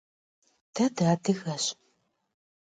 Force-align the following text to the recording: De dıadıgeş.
De 0.75 0.85
dıadıgeş. 0.95 1.65